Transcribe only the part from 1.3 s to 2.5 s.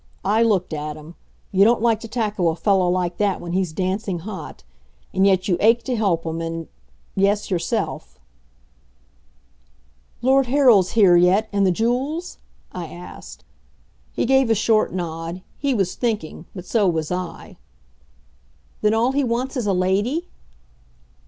You don't like to tackle